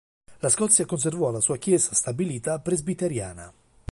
La 0.39 0.49
Scozia 0.49 0.87
conservò 0.87 1.29
la 1.29 1.39
sua 1.39 1.57
Chiesa 1.57 1.93
stabilita 1.93 2.57
presbiteriana. 2.59 3.53